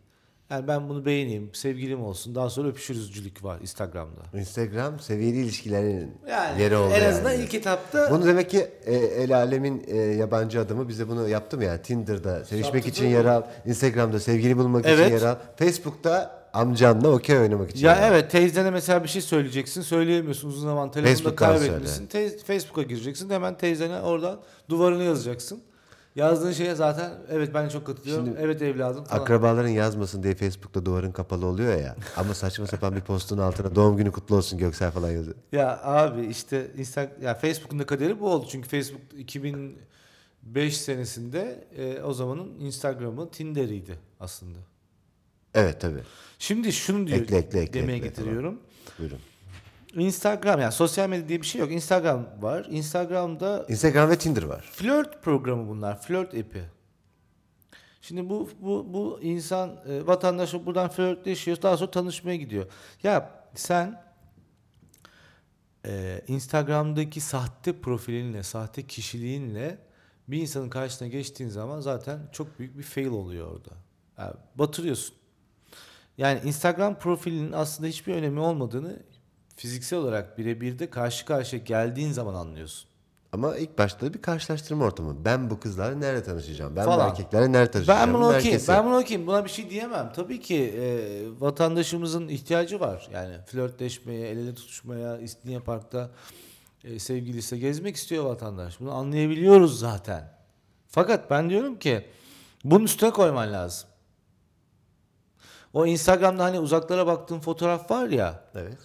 Yani 0.51 0.69
ben 0.69 0.89
bunu 0.89 1.05
beğeneyim, 1.05 1.55
sevgilim 1.55 2.03
olsun, 2.03 2.35
daha 2.35 2.51
sonra 2.51 2.69
öpüşürüzcülük 2.69 3.45
var 3.45 3.61
Instagram'da. 3.61 4.39
Instagram 4.39 5.01
seviyeli 5.01 5.37
ilişkilerin 5.37 6.11
Yani 6.31 6.63
yeri 6.63 6.77
oldu 6.77 6.95
en 6.95 7.09
azından 7.11 7.31
yani. 7.33 7.43
ilk 7.45 7.55
etapta 7.55 8.11
Bunu 8.11 8.27
demek 8.27 8.51
ki 8.51 8.69
e, 8.85 8.95
el 8.95 9.37
alemin 9.37 9.85
e, 9.87 9.97
yabancı 9.97 10.61
adamı 10.61 10.89
bize 10.89 11.09
bunu 11.09 11.29
yaptı 11.29 11.57
mı 11.57 11.65
yani 11.65 11.83
Tinder'da 11.83 12.45
sevişmek 12.45 12.75
Yaptı 12.75 12.89
için 12.91 13.07
yer 13.07 13.25
al, 13.25 13.43
Instagram'da 13.67 14.21
sevgili 14.21 14.57
bulmak 14.59 14.85
için 14.85 14.95
Evet. 14.95 15.11
yer 15.11 15.23
al, 15.23 15.37
Facebook'ta 15.57 16.42
amcanla 16.53 17.09
okey 17.09 17.39
oynamak 17.39 17.71
için 17.71 17.87
Ya 17.87 17.93
al. 17.97 18.03
evet 18.13 18.31
teyzene 18.31 18.71
mesela 18.71 19.03
bir 19.05 19.09
şey 19.09 19.23
söyleyeceksin 19.23 19.83
söyleyemiyorsun 19.83 20.49
uzun 20.49 20.63
zaman 20.63 20.91
telefonda 20.91 21.37
kaybetmişsin. 21.37 22.07
Te- 22.07 22.39
Facebook'a 22.39 22.83
gireceksin 22.83 23.31
hemen 23.31 23.57
teyzene 23.59 24.01
oradan 24.01 24.41
duvarını 24.69 25.03
yazacaksın. 25.03 25.63
Yazdığın 26.17 26.53
şeye 26.53 26.75
zaten 26.75 27.11
evet 27.31 27.55
ben 27.55 27.69
çok 27.69 27.87
katılıyorum. 27.87 28.27
Şimdi 28.27 28.39
evet 28.41 28.63
evladım 28.63 29.05
falan. 29.05 29.21
Akrabaların 29.21 29.69
yazmasın 29.69 30.23
diye 30.23 30.35
Facebook'ta 30.35 30.87
duvarın 30.87 31.13
kapalı 31.13 31.47
oluyor 31.47 31.81
ya. 31.81 31.97
Ama 32.17 32.35
saçma 32.35 32.67
sapan 32.67 32.97
bir 32.97 33.01
postun 33.01 33.39
altına 33.39 33.75
doğum 33.75 33.97
günü 33.97 34.13
kutlu 34.13 34.37
olsun 34.37 34.59
Göksel 34.59 34.91
falan 34.91 35.11
yazıyor. 35.11 35.37
Ya 35.53 35.81
abi 35.83 36.27
işte 36.27 36.71
Insta 36.79 37.09
ya 37.23 37.35
Facebook'un 37.35 37.79
da 37.79 37.87
kaderi 37.87 38.21
bu 38.21 38.29
oldu. 38.33 38.47
Çünkü 38.51 38.69
Facebook 38.69 39.01
2005 39.19 40.77
senesinde 40.77 41.65
e, 41.77 42.03
o 42.03 42.13
zamanın 42.13 42.61
Instagram'ı 42.61 43.31
Tinder'iydi 43.31 43.99
aslında. 44.21 44.59
Evet 45.55 45.81
tabii. 45.81 46.03
Şimdi 46.39 46.73
şunu 46.73 47.07
diyor 47.07 47.19
Ekle, 47.19 47.37
ekle, 47.37 47.61
ekle, 47.61 47.81
demeye 47.81 47.99
ekle 47.99 48.09
getiriyorum. 48.09 48.61
Buyurun. 48.99 49.19
Instagram 49.95 50.61
yani 50.61 50.73
sosyal 50.73 51.09
medya 51.09 51.29
diye 51.29 51.41
bir 51.41 51.47
şey 51.47 51.61
yok. 51.61 51.73
Instagram 51.73 52.27
var. 52.41 52.67
Instagram'da 52.71 53.67
Instagram 53.69 54.11
ve 54.11 54.19
Tinder 54.19 54.43
var. 54.43 54.71
Flört 54.73 55.23
programı 55.23 55.69
bunlar. 55.69 56.03
Flört 56.03 56.35
app'i. 56.35 56.65
Şimdi 58.03 58.31
bu 58.31 58.51
bu 58.61 58.87
bu 58.95 59.19
insan 59.23 59.77
e, 59.89 60.07
vatandaş 60.07 60.55
buradan 60.55 60.89
flörtleşiyor. 60.89 61.63
Daha 61.63 61.77
sonra 61.77 61.91
tanışmaya 61.91 62.37
gidiyor. 62.37 62.67
Ya 63.03 63.31
sen 63.55 64.03
e, 65.87 66.21
Instagram'daki 66.29 67.21
sahte 67.21 67.81
profilinle, 67.81 68.43
sahte 68.43 68.87
kişiliğinle 68.87 69.79
bir 70.29 70.41
insanın 70.41 70.69
karşısına 70.71 71.09
geçtiğin 71.09 71.51
zaman 71.51 71.81
zaten 71.81 72.19
çok 72.33 72.59
büyük 72.59 72.79
bir 72.79 72.83
fail 72.83 73.07
oluyor 73.07 73.51
orada. 73.53 73.71
Yani 74.19 74.35
batırıyorsun. 74.55 75.17
Yani 76.19 76.41
Instagram 76.45 76.99
profilinin 76.99 77.53
aslında 77.53 77.89
hiçbir 77.89 78.15
önemi 78.15 78.41
olmadığını 78.41 79.03
fiziksel 79.57 79.99
olarak 79.99 80.39
birebir 80.39 80.79
de 80.79 80.91
karşı 80.91 81.25
karşıya 81.27 81.63
geldiğin 81.63 82.13
zaman 82.13 82.35
anlıyorsun. 82.35 82.89
Ama 83.33 83.57
ilk 83.57 83.79
başta 83.79 84.15
bir 84.15 84.23
karşılaştırma 84.23 84.85
ortamı. 84.85 85.25
Ben 85.25 85.51
bu 85.51 85.61
kızlarla 85.61 85.97
nerede 85.99 86.23
tanışacağım? 86.23 86.77
Ben 86.77 86.85
Falan. 86.85 87.07
bu 87.07 87.11
erkeklerle 87.11 87.53
nerede 87.53 87.71
tanışacağım? 87.71 88.01
Ben 88.01 88.15
bunu 88.15 88.25
okuyayım. 88.25 88.45
Herkesi- 88.47 88.69
Ben 88.73 88.85
bunu 88.85 88.97
okuyayım. 88.99 89.27
Buna 89.27 89.45
bir 89.45 89.51
şey 89.51 89.71
diyemem. 89.71 90.13
Tabii 90.17 90.41
ki 90.41 90.75
e, 90.79 90.85
vatandaşımızın 91.41 92.29
ihtiyacı 92.29 92.81
var. 92.81 93.09
Yani 93.13 93.37
flörtleşmeye, 93.47 94.29
el 94.29 94.37
ele 94.39 94.55
tutuşmaya, 94.55 95.19
İstinye 95.19 95.61
Park'ta 95.61 96.11
e, 96.85 96.99
sevgilisiyle 96.99 97.61
gezmek 97.61 97.97
istiyor 97.97 98.25
vatandaş. 98.25 98.81
Bunu 98.81 98.93
anlayabiliyoruz 98.93 99.79
zaten. 99.79 100.33
Fakat 100.89 101.31
ben 101.31 101.51
diyorum 101.51 101.79
ki 101.79 102.07
bunun 102.65 102.85
üstüne 102.85 103.11
koyman 103.11 103.53
lazım. 103.53 103.89
O 105.73 105.87
Instagram'da 105.87 106.45
hani 106.45 106.61
uzaklara 106.61 107.07
baktığın 107.07 107.41
fotoğraf 107.41 107.91
var 107.91 108.09
ya 108.09 108.41
Evet. 108.55 108.79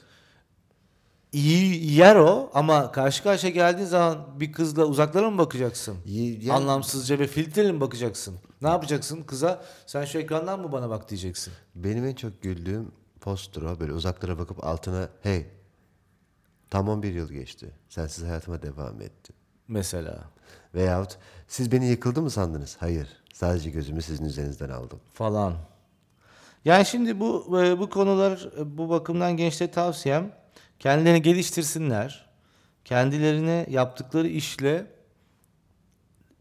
iyi 1.31 1.93
yer 1.95 2.15
o 2.15 2.49
ama 2.53 2.91
karşı 2.91 3.23
karşıya 3.23 3.51
geldiğin 3.53 3.87
zaman 3.87 4.39
bir 4.39 4.51
kızla 4.51 4.85
uzaklara 4.85 5.29
mı 5.29 5.37
bakacaksın? 5.37 5.97
Yani- 6.05 6.53
Anlamsızca 6.53 7.19
ve 7.19 7.27
filtreli 7.27 7.71
mi 7.73 7.81
bakacaksın? 7.81 8.35
Ne 8.61 8.67
yapacaksın? 8.69 9.21
Kıza 9.23 9.61
sen 9.85 10.05
şu 10.05 10.19
ekrandan 10.19 10.59
mı 10.59 10.71
bana 10.71 10.89
bak 10.89 11.09
diyeceksin. 11.09 11.53
Benim 11.75 12.05
en 12.05 12.15
çok 12.15 12.41
güldüğüm 12.41 12.91
posttur 13.21 13.63
o. 13.63 13.79
Böyle 13.79 13.93
uzaklara 13.93 14.39
bakıp 14.39 14.63
altına 14.63 15.09
hey 15.21 15.45
tam 16.69 16.89
11 16.89 17.13
yıl 17.13 17.31
geçti. 17.31 17.71
Sensiz 17.89 18.23
hayatıma 18.23 18.61
devam 18.61 19.01
etti. 19.01 19.33
Mesela 19.67 20.19
Veyahut 20.75 21.17
siz 21.47 21.71
beni 21.71 21.87
yıkıldı 21.87 22.21
mı 22.21 22.29
sandınız? 22.29 22.77
Hayır. 22.79 23.07
Sadece 23.33 23.69
gözümü 23.69 24.01
sizin 24.01 24.25
üzerinizden 24.25 24.69
aldım. 24.69 24.99
falan. 25.13 25.53
Yani 26.67 26.85
şimdi 26.85 27.19
bu 27.19 27.59
e, 27.61 27.79
bu 27.79 27.89
konular 27.89 28.49
e, 28.59 28.77
bu 28.77 28.89
bakımdan 28.89 29.37
gençlere 29.37 29.71
tavsiyem 29.71 30.31
kendilerini 30.79 31.21
geliştirsinler. 31.21 32.29
Kendilerine 32.85 33.65
yaptıkları 33.69 34.27
işle 34.27 34.85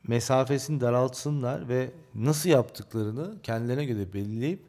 mesafesini 0.09 0.81
daraltsınlar 0.81 1.69
ve 1.69 1.91
nasıl 2.15 2.49
yaptıklarını 2.51 3.43
kendilerine 3.43 3.85
göre 3.85 4.13
belirleyip 4.13 4.63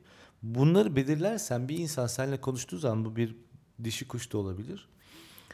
bunları 0.43 0.95
belirlersen 0.95 1.69
bir 1.69 1.77
insan 1.77 2.07
seninle 2.07 2.41
konuştuğu 2.41 2.77
zaman 2.77 3.05
bu 3.05 3.15
bir 3.15 3.35
dişi 3.83 4.07
kuş 4.07 4.33
da 4.33 4.37
olabilir. 4.37 4.87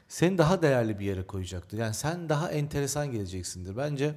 Seni 0.07 0.37
daha 0.37 0.61
değerli 0.61 0.99
bir 0.99 1.05
yere 1.05 1.23
koyacaktır. 1.23 1.77
Yani 1.77 1.93
sen 1.93 2.29
daha 2.29 2.51
enteresan 2.51 3.11
geleceksindir. 3.11 3.77
Bence 3.77 4.15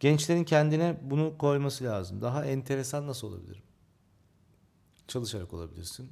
gençlerin 0.00 0.44
kendine 0.44 0.96
bunu 1.02 1.38
koyması 1.38 1.84
lazım. 1.84 2.20
Daha 2.20 2.44
enteresan 2.44 3.06
nasıl 3.06 3.28
olabilirim? 3.28 3.69
Çalışarak 5.14 5.54
olabilirsin. 5.54 6.08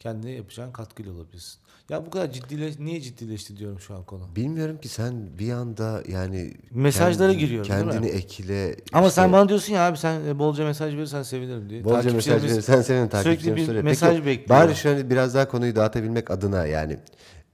Kendine 0.00 0.30
yapacağın 0.30 0.72
katkıyla 0.72 1.12
olabilirsin. 1.12 1.58
Ya 1.90 2.06
bu 2.06 2.10
kadar 2.10 2.32
ciddileş 2.32 2.78
niye 2.78 3.00
ciddileşti 3.00 3.56
diyorum 3.56 3.80
şu 3.80 3.94
an 3.94 4.04
konu. 4.04 4.36
Bilmiyorum 4.36 4.78
ki 4.80 4.88
sen 4.88 5.38
bir 5.38 5.52
anda 5.52 6.02
yani 6.08 6.54
Mesajlara 6.70 7.30
kendi- 7.32 7.44
giriyorum, 7.44 7.70
değil 7.70 7.84
mi? 7.84 7.92
Kendini 7.92 8.10
ekle. 8.10 8.76
Ama 8.92 9.06
işte 9.06 9.14
sen 9.20 9.32
bana 9.32 9.48
diyorsun 9.48 9.72
ya 9.74 9.86
abi 9.88 9.98
sen 9.98 10.20
e, 10.26 10.38
bolca 10.38 10.64
mesaj 10.64 10.94
verirsen 10.94 11.22
sevinirim 11.22 11.70
diye. 11.70 11.84
bolca 11.84 12.12
mesaj 12.12 12.42
verirsen 12.42 12.82
senin 12.82 12.82
sürekli 12.82 13.10
takipçilerin 13.10 13.56
bir 13.56 13.66
soruyor. 13.66 13.84
mesaj 13.84 14.14
Peki, 14.16 14.26
bekliyor. 14.26 14.60
Bari 14.60 14.76
şöyle 14.76 15.10
biraz 15.10 15.34
daha 15.34 15.48
konuyu 15.48 15.76
dağıtabilmek 15.76 16.30
adına 16.30 16.66
yani 16.66 16.98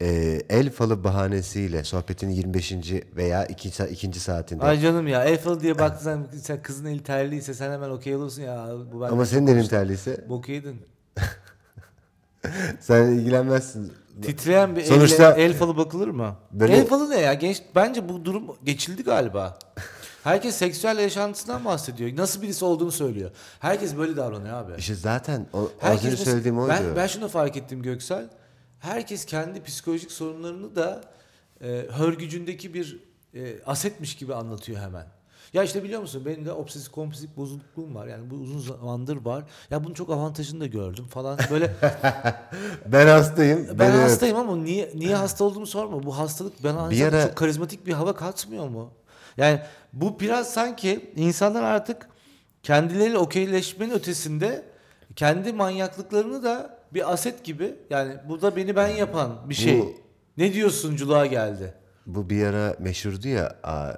e, 0.02 0.40
el 0.48 0.70
falı 0.70 1.04
bahanesiyle 1.04 1.84
sohbetin 1.84 2.28
25. 2.30 2.72
veya 3.16 3.46
2. 3.46 3.68
ikinci 3.90 4.20
saatinde. 4.20 4.64
Ay 4.64 4.80
canım 4.80 5.08
ya 5.08 5.24
Eiffel 5.24 5.60
diye 5.60 5.78
baktın 5.78 6.04
sen, 6.04 6.38
sen 6.40 6.62
kızın 6.62 6.84
eli 6.86 7.02
terliyse 7.02 7.54
sen 7.54 7.70
hemen 7.72 7.90
okey 7.90 8.16
olursun 8.16 8.42
ya. 8.42 8.68
Bu 8.92 9.00
ben 9.00 9.06
Ama 9.08 9.26
senin 9.26 9.46
elin 9.46 9.66
terliyse 9.68 10.24
Bok 10.28 10.48
yedin. 10.48 10.82
sen 12.80 13.06
ilgilenmezsin. 13.06 13.92
Titreyen 14.22 14.76
bir 14.76 14.84
Sonuçta- 14.84 15.32
elle 15.34 15.42
el 15.44 15.54
falı 15.54 15.76
bakılır 15.76 16.08
mı? 16.08 16.36
Böyle- 16.52 16.76
El 16.76 16.86
falı 16.86 17.10
ne 17.10 17.20
ya? 17.20 17.34
Genç, 17.34 17.62
bence 17.74 18.08
bu 18.08 18.24
durum 18.24 18.44
geçildi 18.64 19.02
galiba. 19.04 19.58
Herkes 20.24 20.54
seksüel 20.56 20.98
yaşantısından 20.98 21.64
bahsediyor. 21.64 22.16
Nasıl 22.16 22.42
birisi 22.42 22.64
olduğunu 22.64 22.92
söylüyor. 22.92 23.30
Herkes 23.60 23.96
böyle 23.96 24.16
davranıyor 24.16 24.54
abi. 24.56 24.72
İşte 24.78 24.94
zaten 24.94 25.46
o, 25.52 25.58
az 25.58 25.68
Herkes 25.78 25.98
önce 26.04 26.10
mesela- 26.10 26.24
söylediğim 26.30 26.58
oydu. 26.58 26.68
Ben, 26.72 26.96
ben 26.96 27.06
şunu 27.06 27.28
fark 27.28 27.56
ettim 27.56 27.82
Göksel. 27.82 28.28
Herkes 28.88 29.24
kendi 29.24 29.62
psikolojik 29.62 30.12
sorunlarını 30.12 30.76
da 30.76 31.00
e, 31.60 31.66
hörgücündeki 31.90 32.74
bir 32.74 33.00
e, 33.34 33.62
asetmiş 33.66 34.14
gibi 34.16 34.34
anlatıyor 34.34 34.80
hemen. 34.80 35.06
Ya 35.52 35.62
işte 35.62 35.84
biliyor 35.84 36.00
musun 36.00 36.22
benim 36.26 36.46
de 36.46 36.52
obsesif 36.52 36.92
kompulsif 36.92 37.36
bozukluğum 37.36 37.94
var. 37.94 38.06
Yani 38.06 38.30
bu 38.30 38.34
uzun 38.34 38.58
zamandır 38.58 39.16
var. 39.16 39.44
Ya 39.70 39.84
bunun 39.84 39.94
çok 39.94 40.10
avantajını 40.10 40.60
da 40.60 40.66
gördüm 40.66 41.06
falan. 41.06 41.38
Böyle 41.50 41.72
Ben 42.86 43.06
hastayım. 43.06 43.66
ben 43.68 43.78
beni 43.78 43.96
öp. 43.96 44.02
hastayım 44.02 44.36
ama 44.36 44.56
niye 44.56 44.90
niye 44.94 45.14
hasta 45.16 45.44
olduğumu 45.44 45.66
sorma. 45.66 46.02
Bu 46.02 46.18
hastalık 46.18 46.64
bana 46.64 46.90
Bir 46.90 47.02
ara- 47.06 47.22
çok 47.26 47.36
karizmatik 47.36 47.86
bir 47.86 47.92
hava 47.92 48.14
katmıyor 48.14 48.68
mu? 48.68 48.90
Yani 49.36 49.60
bu 49.92 50.20
biraz 50.20 50.52
sanki 50.52 51.12
insanlar 51.16 51.62
artık 51.62 52.08
kendileriyle 52.62 53.18
okeyleşmenin 53.18 53.92
ötesinde 53.94 54.64
kendi 55.16 55.52
manyaklıklarını 55.52 56.42
da 56.42 56.74
bir 56.94 57.12
aset 57.12 57.44
gibi 57.44 57.74
yani 57.90 58.14
bu 58.28 58.42
da 58.42 58.56
beni 58.56 58.76
ben 58.76 58.88
yapan 58.88 59.36
bir 59.50 59.54
şey. 59.54 59.78
Bu- 59.80 59.94
Ne 60.36 60.52
diyorsunculuğa 60.52 61.26
geldi. 61.26 61.74
Bu 62.06 62.30
bir 62.30 62.46
ara 62.46 62.76
meşhurdu 62.78 63.28
ya. 63.28 63.56
Aa, 63.62 63.92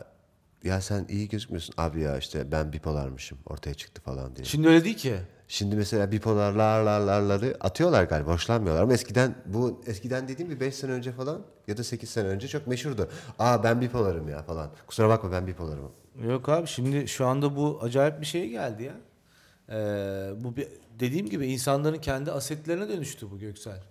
ya 0.65 0.81
sen 0.81 1.07
iyi 1.09 1.29
gözükmüyorsun. 1.29 1.75
Abi 1.79 2.01
ya 2.01 2.19
işte 2.19 2.53
ben 2.53 2.73
bipolarmışım. 2.73 3.39
Ortaya 3.47 3.75
çıktı 3.75 4.03
falan 4.03 4.37
diye. 4.37 4.45
Şimdi 4.45 4.69
öyle 4.69 4.85
değil 4.85 4.97
ki. 4.97 5.15
Şimdi 5.49 5.77
mesela 5.77 6.13
bipolarlarlarları 6.13 7.57
atıyorlar 7.61 8.05
galiba. 8.05 8.33
Hoşlanmıyorlar. 8.33 8.83
Ama 8.83 8.93
eskiden 8.93 9.35
bu 9.47 9.81
eskiden 9.87 10.29
dediğim 10.29 10.51
bir 10.51 10.61
5 10.61 10.75
sene 10.75 10.93
önce 10.93 11.13
falan 11.13 11.43
ya 11.69 11.77
da 11.77 11.85
8 11.85 12.11
sene 12.11 12.29
önce 12.29 12.49
çok 12.49 12.67
meşhurdu. 12.67 13.09
Aa 13.39 13.63
ben 13.65 13.81
bipolarım 13.81 14.29
ya 14.29 14.43
falan. 14.43 14.71
Kusura 14.87 15.09
bakma 15.09 15.33
ben 15.33 15.47
bipolarım. 15.47 15.91
Yok 16.29 16.49
abi 16.49 16.67
şimdi 16.67 17.09
şu 17.09 17.27
anda 17.27 17.57
bu 17.57 17.79
acayip 17.83 18.21
bir 18.21 18.27
şeye 18.27 18.47
geldi 18.47 18.83
ya. 18.83 18.93
Ee, 19.71 20.31
bu 20.45 20.57
bir, 20.57 20.69
dediğim 21.01 21.29
gibi 21.29 21.47
insanların 21.47 21.99
kendi 21.99 22.33
asetlerine 22.33 22.89
dönüştü 22.89 23.31
bu 23.31 23.39
Göksel. 23.39 23.83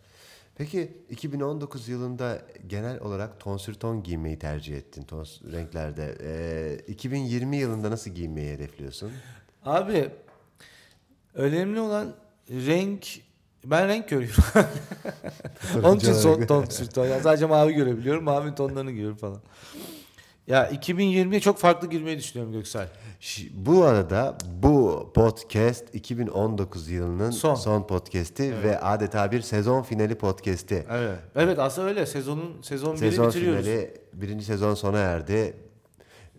Peki 0.58 0.98
2019 1.10 1.88
yılında 1.88 2.42
genel 2.68 3.00
olarak 3.00 3.40
tonsür 3.40 3.74
ton 3.74 4.04
giymeyi 4.04 4.40
tercih 4.40 4.78
ettin 4.78 5.04
tons 5.04 5.42
renklerde. 5.52 6.18
Ee, 6.22 6.78
2020 6.88 7.58
yılında 7.58 7.92
nasıl 7.92 8.12
giyinmeyi 8.12 8.54
hedefliyorsun? 8.54 9.12
Abi 9.66 10.10
önemli 11.34 11.80
olan 11.80 12.14
renk 12.50 13.08
ben 13.66 13.88
renk 13.88 14.10
görüyorum. 14.10 14.44
Onun 15.84 15.98
için 15.98 16.14
son 16.14 16.46
ton 16.46 16.66
ton. 16.94 17.06
Yani 17.06 17.24
sadece 17.24 17.46
mavi 17.46 17.74
görebiliyorum. 17.74 18.24
Mavi 18.24 18.56
tonlarını 18.56 18.92
görüyorum 18.92 19.18
falan. 19.18 19.42
Ya 20.48 20.70
2020'ye 20.70 21.40
çok 21.40 21.58
farklı 21.58 21.90
girmeyi 21.90 22.18
düşünüyorum 22.18 22.54
Göksel. 22.54 22.88
Bu 23.54 23.84
arada 23.84 24.38
bu 24.62 25.12
podcast 25.16 25.96
2019 25.96 26.90
yılının 26.90 27.32
Son. 27.32 27.56
son, 27.56 27.88
podcast'i 27.88 28.64
ve 28.64 28.80
adeta 28.80 29.32
bir 29.32 29.42
sezon 29.42 29.84
finali 29.84 30.16
podcast'i. 30.16 30.86
Evet. 30.92 31.20
Evet 31.36 31.60
aslında 31.60 31.88
öyle. 31.88 32.06
Sezonun 32.06 32.62
sezon 32.62 32.92
1'i 32.96 32.98
Sezon 32.98 33.28
bitiriyoruz. 33.28 33.66
finali, 33.66 33.94
birinci 34.14 34.46
sezon 34.46 34.74
sona 34.74 35.00
erdi. 35.00 35.54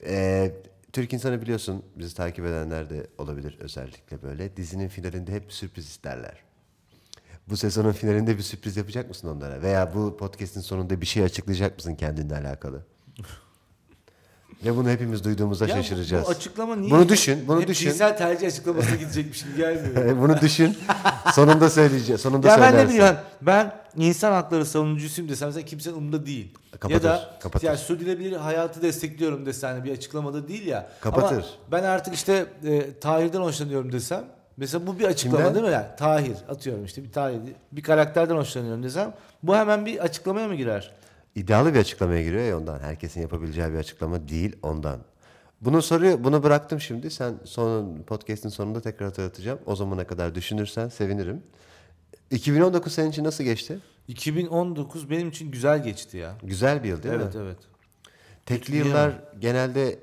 Ee, 0.06 0.52
Türk 0.92 1.12
insanı 1.12 1.42
biliyorsun, 1.42 1.82
bizi 1.96 2.14
takip 2.14 2.44
edenler 2.44 2.90
de 2.90 3.06
olabilir 3.18 3.56
özellikle 3.60 4.22
böyle. 4.22 4.56
Dizinin 4.56 4.88
finalinde 4.88 5.32
hep 5.32 5.52
sürpriz 5.52 5.86
isterler. 5.86 6.36
Bu 7.48 7.56
sezonun 7.56 7.92
finalinde 7.92 8.36
bir 8.36 8.42
sürpriz 8.42 8.76
yapacak 8.76 9.08
mısın 9.08 9.28
onlara? 9.28 9.62
Veya 9.62 9.94
bu 9.94 10.16
podcast'in 10.16 10.60
sonunda 10.60 11.00
bir 11.00 11.06
şey 11.06 11.22
açıklayacak 11.22 11.76
mısın 11.76 11.94
kendinle 11.94 12.36
alakalı? 12.36 12.82
Ve 14.64 14.76
bunu 14.76 14.88
hepimiz 14.90 15.24
duyduğumuzda 15.24 15.66
Ya 15.66 15.76
şaşıracağız. 15.76 16.26
Bu 16.26 16.30
açıklama 16.30 16.76
niye? 16.76 16.90
Bunu 16.90 17.08
düşün, 17.08 17.44
bunu 17.48 17.60
hep 17.60 17.68
düşün. 17.68 17.90
cinsel 17.90 18.16
tercih 18.16 18.46
açıklamasına 18.46 18.96
gidecekmiş 18.96 19.42
gibi 19.42 19.56
gelmiyor. 19.56 20.18
Bunu 20.22 20.40
düşün. 20.40 20.76
Sonunda 21.34 21.70
söyleyeceğim. 21.70 22.18
Sonunda 22.18 22.48
ya 22.48 22.54
ben 22.54 22.62
ne 22.62 22.70
söylersin. 22.70 22.94
bileyim 22.94 23.14
ben 23.42 23.72
insan 23.96 24.32
hakları 24.32 24.66
savunucusuyum 24.66 25.30
desem 25.30 25.48
mesela 25.48 25.64
kimsenin 25.64 25.94
umurunda 25.96 26.26
değil. 26.26 26.54
Kapatır, 26.80 26.94
ya 26.94 27.02
da 27.02 27.30
kapatır. 27.40 27.66
yani 27.66 27.78
sürdürülebilir 27.78 28.32
hayatı 28.32 28.82
destekliyorum 28.82 29.46
desen 29.46 29.72
hani 29.74 29.84
bir 29.84 29.92
açıklamada 29.92 30.48
değil 30.48 30.66
ya. 30.66 30.86
Kapatır. 31.00 31.36
Ama 31.36 31.44
ben 31.72 31.82
artık 31.82 32.14
işte 32.14 32.46
e, 32.64 32.98
Tahir'den 33.00 33.40
hoşlanıyorum 33.40 33.92
desem 33.92 34.24
mesela 34.56 34.86
bu 34.86 34.98
bir 34.98 35.04
açıklama 35.04 35.36
Kimden? 35.36 35.54
değil 35.54 35.66
mi? 35.66 35.72
Yani 35.72 35.86
Tahir 35.98 36.36
atıyorum 36.48 36.84
işte 36.84 37.04
bir 37.04 37.12
Tahir 37.12 37.38
bir 37.72 37.82
karakterden 37.82 38.36
hoşlanıyorum 38.36 38.82
desem 38.82 39.12
bu 39.42 39.56
hemen 39.56 39.86
bir 39.86 39.98
açıklamaya 39.98 40.48
mı 40.48 40.54
girer? 40.54 40.90
İddialı 41.36 41.74
bir 41.74 41.78
açıklamaya 41.78 42.22
giriyor 42.22 42.42
ya 42.42 42.58
ondan. 42.58 42.78
Herkesin 42.78 43.20
yapabileceği 43.20 43.72
bir 43.72 43.78
açıklama 43.78 44.28
değil 44.28 44.56
ondan. 44.62 45.00
Bunu 45.60 45.82
soruyor, 45.82 46.24
bunu 46.24 46.42
bıraktım 46.42 46.80
şimdi. 46.80 47.10
Sen 47.10 47.34
son 47.44 48.02
podcast'in 48.02 48.48
sonunda 48.48 48.80
tekrar 48.80 49.08
hatırlatacağım. 49.08 49.58
O 49.66 49.76
zamana 49.76 50.06
kadar 50.06 50.34
düşünürsen 50.34 50.88
sevinirim. 50.88 51.42
2019 52.30 52.92
senin 52.92 53.10
için 53.10 53.24
nasıl 53.24 53.44
geçti? 53.44 53.78
2019 54.08 55.10
benim 55.10 55.28
için 55.28 55.50
güzel 55.50 55.82
geçti 55.82 56.16
ya. 56.16 56.34
Güzel 56.42 56.82
bir 56.82 56.88
yıl 56.88 57.02
değil 57.02 57.14
evet 57.14 57.34
mi? 57.34 57.40
evet. 57.44 57.58
Tekli 58.46 58.60
Kötü 58.66 58.76
yıllar 58.76 59.12
genelde 59.38 59.98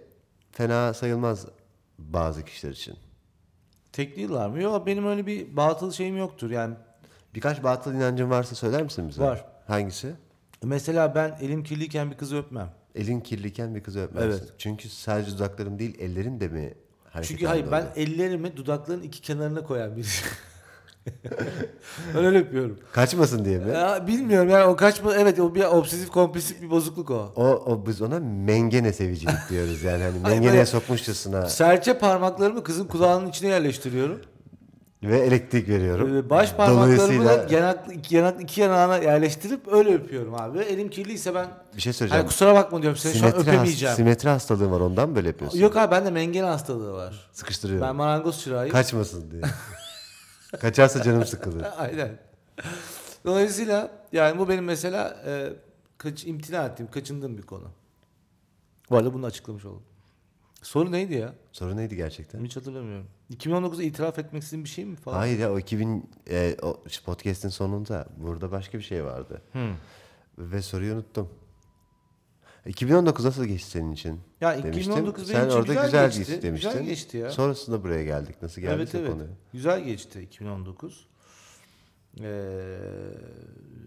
fena 0.52 0.94
sayılmaz 0.94 1.46
bazı 1.98 2.46
kişiler 2.46 2.72
için. 2.72 2.96
Tekli 3.92 4.22
yıllar 4.22 4.50
mı? 4.50 4.62
Yok 4.62 4.86
benim 4.88 5.08
öyle 5.08 5.26
bir 5.28 5.58
batıl 5.58 5.92
şeyim 5.92 6.18
yoktur. 6.18 6.52
Yani 6.52 6.76
Birkaç 7.36 7.64
batıl 7.64 7.94
inancın 7.94 8.30
varsa 8.30 8.56
söyler 8.56 8.84
misin 8.84 9.10
bize? 9.10 9.24
Var. 9.24 9.46
Hangisi? 9.68 10.14
Mesela 10.64 11.16
ben 11.16 11.38
elim 11.42 11.64
kirliyken 11.64 12.12
bir 12.12 12.18
kızı 12.18 12.38
öpmem. 12.38 12.70
Elin 12.96 13.20
kirliyken 13.20 13.76
bir 13.76 13.84
kızı 13.84 14.02
öpmezsin. 14.02 14.30
Evet. 14.30 14.44
Çünkü 14.58 14.90
sadece 14.90 15.32
dudakların 15.32 15.80
değil 15.80 15.96
ellerin 16.00 16.40
de 16.40 16.48
mi 16.48 16.74
hareket 17.10 17.30
Çünkü 17.30 17.46
hayır 17.46 17.66
ben 17.72 17.82
oluyor? 17.82 17.96
ellerimi 17.96 18.58
dudakların 18.58 19.02
iki 19.02 19.22
kenarına 19.22 19.64
koyan 19.64 19.96
birisi. 19.96 20.26
ben 22.16 22.26
öyle 22.26 22.38
yapıyorum. 22.38 22.80
Kaçmasın 22.92 23.46
diye 23.46 23.58
mi? 23.60 23.72
Ya, 23.72 24.08
bilmiyorum 24.08 24.50
yani 24.50 24.64
o 24.64 24.76
kaçma 24.76 25.16
evet 25.16 25.40
o 25.40 25.56
bir 25.56 25.64
obsesif 25.64 26.10
kompulsif 26.10 26.62
bir 26.62 26.70
bozukluk 26.70 27.12
o. 27.12 27.34
O, 27.36 27.44
o 27.46 27.86
biz 27.88 28.02
ona 28.02 28.20
mengene 28.20 28.94
sevicilik 28.94 29.50
diyoruz 29.50 29.84
yani 29.84 30.04
hani 30.04 30.20
mengeneye 30.20 30.66
sokmuşçasına 30.66 31.50
Serçe 31.50 31.98
parmaklarımı 31.98 32.64
kızın 32.64 32.88
kulağının 32.88 33.30
içine 33.30 33.50
yerleştiriyorum. 33.50 34.22
Ve 35.04 35.20
elektrik 35.20 35.70
veriyorum. 35.70 36.18
Ee, 36.18 36.30
Baş 36.30 36.54
parmaklarımı 36.54 37.26
da 37.26 37.44
iki, 37.94 38.16
yanak, 38.16 38.42
iki 38.42 38.62
yanağına 38.62 38.98
yerleştirip 38.98 39.68
öyle 39.68 39.94
öpüyorum 39.94 40.34
abi. 40.36 40.60
Elim 40.60 40.90
kirliyse 40.90 41.36
ben 41.36 41.48
bir 41.76 41.82
şey 41.82 41.92
hani 41.92 41.98
söyleyeceğim. 41.98 42.28
kusura 42.28 42.56
bakma 42.56 42.82
diyorum 42.82 42.98
seni 42.98 43.14
şu 43.14 43.26
an 43.26 43.30
Simetri, 43.30 43.50
öpemeyeceğim. 43.50 43.96
simetri 43.96 44.30
hastalığın 44.30 44.72
var 44.72 44.80
ondan 44.80 45.16
böyle 45.16 45.28
yapıyorsun? 45.28 45.60
Yok 45.60 45.78
abi 45.78 45.92
bende 45.92 46.12
mengene 46.12 46.46
hastalığı 46.46 46.94
var. 46.94 47.30
Sıkıştırıyorum. 47.32 47.88
Ben 47.88 47.96
marangoz 47.96 48.42
çırağıyım. 48.42 48.72
Kaçmasın 48.74 49.32
diye. 49.32 49.42
Kaçarsa 50.62 51.04
canım 51.04 51.26
sıkılır. 51.26 51.66
Aynen. 51.78 52.20
Dolayısıyla 53.26 53.92
yani 54.12 54.40
bu 54.40 54.50
benim 54.50 54.64
mesela 54.64 55.24
e, 55.26 55.54
kaç, 55.98 56.26
imtina 56.26 56.66
ettiğim, 56.66 56.92
kaçındığım 56.92 57.38
bir 57.38 57.44
konu. 57.44 57.68
Bu 58.90 58.98
arada 58.98 59.14
bunu 59.14 59.26
açıklamış 59.26 59.66
oldum. 59.66 59.84
Soru 60.62 60.92
neydi 60.92 61.14
ya? 61.14 61.34
Soru 61.52 61.78
neydi 61.78 61.96
gerçekten? 61.96 62.46
Hiç 62.46 62.56
hatırlamıyorum. 62.58 63.08
2019'da 63.34 63.84
itiraf 63.84 64.20
etmek 64.20 64.44
istediğin 64.44 64.64
bir 64.64 64.70
şey 64.70 64.86
mi 64.86 64.96
falan? 64.96 65.18
Hayır 65.18 65.40
ya 65.40 65.54
o 65.54 65.60
2000 65.60 66.10
e, 66.30 66.56
o 66.62 66.84
podcast'in 67.06 67.50
sonunda 67.50 68.08
burada 68.18 68.52
başka 68.52 68.78
bir 68.78 68.84
şey 68.84 69.06
vardı. 69.06 69.42
Hmm. 69.52 69.76
Ve 70.38 70.62
soruyu 70.62 70.94
unuttum. 70.94 71.30
2019 72.66 73.26
nasıl 73.26 73.46
geçti 73.46 73.70
senin 73.70 73.92
için? 73.92 74.20
Ya 74.42 74.52
demiştim. 74.52 74.82
2019 74.82 75.30
benim 75.30 75.42
Sen 75.42 75.48
için 75.48 75.58
orada 75.58 75.74
güzel, 75.74 75.86
güzel, 75.86 76.06
geçti. 76.06 76.20
geçti 76.20 76.42
demiştin. 76.42 76.70
Güzel 76.70 76.86
geçti 76.86 77.18
ya. 77.18 77.32
Sonrasında 77.32 77.84
buraya 77.84 78.04
geldik. 78.04 78.42
Nasıl 78.42 78.62
geldik 78.62 78.76
evet 78.76 78.96
evet. 78.96 79.12
konuya? 79.12 79.28
Güzel 79.54 79.84
geçti 79.84 80.22
2019. 80.22 81.08
Ee, 82.22 82.26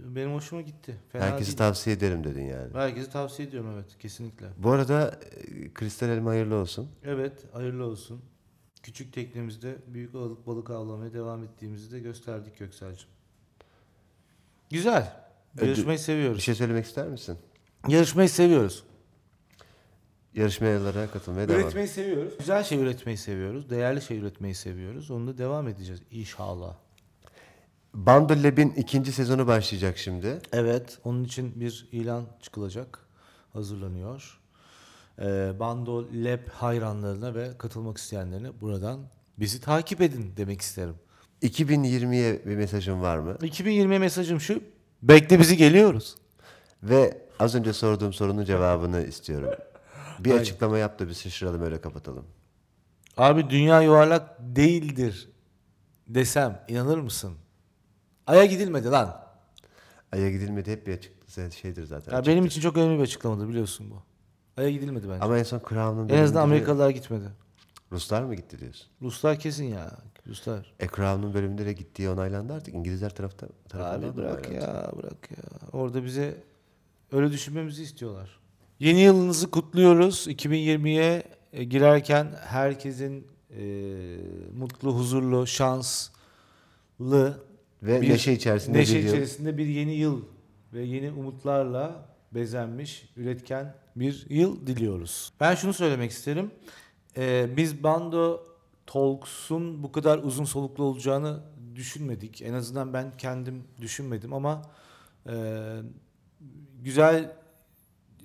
benim 0.06 0.34
hoşuma 0.34 0.62
gitti. 0.62 0.96
Fena 1.08 1.24
Herkese 1.24 1.46
değil. 1.46 1.58
tavsiye 1.58 1.96
ederim 1.96 2.24
dedin 2.24 2.44
yani. 2.44 2.74
Herkese 2.74 3.10
tavsiye 3.10 3.48
ediyorum 3.48 3.70
evet 3.74 3.98
kesinlikle. 3.98 4.46
Bu 4.56 4.70
arada 4.70 5.20
e, 5.46 5.72
kristal 5.74 6.08
elma 6.08 6.30
hayırlı 6.30 6.54
olsun. 6.54 6.88
Evet 7.04 7.32
hayırlı 7.52 7.84
olsun. 7.84 8.20
Küçük 8.86 9.12
teknemizde 9.12 9.76
büyük 9.86 10.14
balık 10.14 10.46
balık 10.46 10.70
avlamaya 10.70 11.12
devam 11.12 11.44
ettiğimizi 11.44 11.92
de 11.92 12.00
gösterdik 12.00 12.58
Göksel'cim. 12.58 13.08
Güzel. 14.70 15.16
Ödü- 15.58 15.66
Yarışmayı 15.66 15.98
Bir 15.98 16.02
seviyoruz. 16.02 16.42
şey 16.42 16.54
söylemek 16.54 16.84
ister 16.86 17.08
misin? 17.08 17.38
Yarışmayı 17.88 18.28
seviyoruz. 18.28 18.84
Yarışmalara 20.34 21.10
katılmaya 21.10 21.48
devam. 21.48 21.60
Üretmeyi 21.60 21.88
seviyoruz. 21.88 22.38
Güzel 22.38 22.64
şey 22.64 22.78
üretmeyi 22.78 23.18
seviyoruz. 23.18 23.70
Değerli 23.70 24.02
şey 24.02 24.18
üretmeyi 24.18 24.54
seviyoruz. 24.54 25.10
Onunla 25.10 25.38
devam 25.38 25.68
edeceğiz 25.68 26.02
inşallah. 26.10 26.76
Bundle 27.94 28.42
Lab'in 28.42 28.70
ikinci 28.70 29.12
sezonu 29.12 29.46
başlayacak 29.46 29.98
şimdi. 29.98 30.38
Evet, 30.52 30.98
onun 31.04 31.24
için 31.24 31.60
bir 31.60 31.88
ilan 31.92 32.24
çıkılacak. 32.42 32.98
Hazırlanıyor. 33.52 34.40
Ee, 35.18 35.52
Bando 35.60 36.04
Lab 36.12 36.48
hayranlarına 36.48 37.34
ve 37.34 37.58
katılmak 37.58 37.98
isteyenlerine 37.98 38.60
buradan 38.60 39.00
bizi 39.38 39.60
takip 39.60 40.00
edin 40.00 40.32
demek 40.36 40.60
isterim. 40.60 40.94
2020'ye 41.42 42.46
bir 42.46 42.56
mesajın 42.56 43.00
var 43.00 43.18
mı? 43.18 43.36
2020 43.42 43.98
mesajım 43.98 44.40
şu. 44.40 44.62
Bekle 45.02 45.38
bizi 45.40 45.56
geliyoruz. 45.56 46.16
Ve 46.82 47.22
az 47.38 47.54
önce 47.54 47.72
sorduğum 47.72 48.12
sorunun 48.12 48.44
cevabını 48.44 49.02
istiyorum. 49.06 49.50
Bir 50.18 50.30
Hayır. 50.30 50.42
açıklama 50.42 50.78
yap 50.78 50.98
da 50.98 51.08
bir 51.08 51.14
şaşıralım 51.14 51.62
öyle 51.62 51.80
kapatalım. 51.80 52.24
Abi 53.16 53.50
dünya 53.50 53.82
yuvarlak 53.82 54.36
değildir 54.40 55.28
desem 56.08 56.64
inanır 56.68 56.98
mısın? 56.98 57.34
Aya 58.26 58.44
gidilmedi 58.44 58.88
lan. 58.88 59.26
Ay'a 60.12 60.30
gidilmedi 60.30 60.72
hep 60.72 60.86
bir 60.86 60.92
açık 60.94 61.12
şeydir 61.54 61.84
zaten. 61.84 62.12
Ya 62.12 62.26
benim 62.26 62.46
için 62.46 62.60
çok 62.60 62.76
önemli 62.76 62.98
bir 62.98 63.02
açıklamadır 63.02 63.48
biliyorsun 63.48 63.90
bu. 63.90 64.02
Aya 64.56 64.70
gidilmedi 64.70 65.08
bence. 65.08 65.24
Ama 65.24 65.38
en 65.38 65.42
son 65.42 65.60
Crown'un 65.68 65.86
en 65.86 65.98
azından 65.98 66.14
bölümünde 66.22 66.38
Amerikalılar 66.38 66.90
gitmedi. 66.90 67.24
Ruslar 67.92 68.22
mı 68.22 68.34
gitti 68.34 68.58
diyorsun? 68.58 68.86
Ruslar 69.02 69.38
kesin 69.38 69.64
ya. 69.64 69.90
Ruslar. 70.26 70.72
E 70.80 70.86
Crown'un 70.88 71.34
bölümünde 71.34 71.66
de 71.66 71.72
gittiği 71.72 72.08
onaylandı 72.10 72.52
artık. 72.52 72.74
İngilizler 72.74 73.14
tarafta, 73.14 73.46
tarafından 73.68 73.98
Abi 73.98 74.06
da 74.06 74.16
bırak 74.16 74.46
onaylandı. 74.48 74.64
ya 74.66 74.92
bırak 74.96 75.30
ya. 75.30 75.68
Orada 75.72 76.04
bize 76.04 76.42
öyle 77.12 77.32
düşünmemizi 77.32 77.82
istiyorlar. 77.82 78.38
Yeni 78.80 79.00
yılınızı 79.00 79.50
kutluyoruz. 79.50 80.26
2020'ye 80.28 81.22
e, 81.52 81.64
girerken 81.64 82.26
herkesin 82.44 83.26
e, 83.50 83.62
mutlu, 84.58 84.94
huzurlu, 84.94 85.46
şanslı 85.46 86.10
Ve 87.82 88.00
neşe 88.00 88.32
içerisinde 88.32 88.78
neşe 88.78 88.94
bir 88.96 89.02
yıl. 89.02 89.08
içerisinde 89.08 89.58
bir 89.58 89.66
yeni 89.66 89.94
yıl 89.94 90.22
ve 90.72 90.82
yeni 90.82 91.10
umutlarla 91.12 92.06
bezenmiş, 92.36 93.08
üretken 93.16 93.74
bir 93.96 94.26
yıl 94.28 94.66
diliyoruz. 94.66 95.32
Ben 95.40 95.54
şunu 95.54 95.72
söylemek 95.72 96.10
isterim. 96.10 96.50
Ee, 97.16 97.48
biz 97.56 97.82
Bando 97.82 98.42
Talks'un 98.86 99.82
bu 99.82 99.92
kadar 99.92 100.18
uzun 100.18 100.44
soluklu 100.44 100.84
olacağını 100.84 101.40
düşünmedik. 101.74 102.42
En 102.42 102.52
azından 102.52 102.92
ben 102.92 103.16
kendim 103.16 103.64
düşünmedim 103.80 104.32
ama 104.32 104.62
e, 105.28 105.34
güzel 106.82 107.32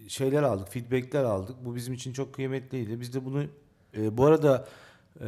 şeyler 0.07 0.43
aldık, 0.43 0.69
feedbackler 0.69 1.23
aldık. 1.23 1.55
Bu 1.65 1.75
bizim 1.75 1.93
için 1.93 2.13
çok 2.13 2.33
kıymetliydi. 2.33 2.99
Biz 2.99 3.13
de 3.13 3.25
bunu 3.25 3.43
e, 3.97 4.17
bu 4.17 4.25
arada 4.25 4.67
e, 5.19 5.25